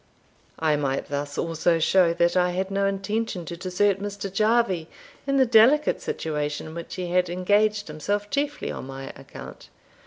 [0.57, 4.33] I might thus also show, that I had no intention to desert Mr.
[4.33, 4.87] Jarvie
[5.27, 9.69] in the delicate situation in which he had engaged himself chiefly on my account.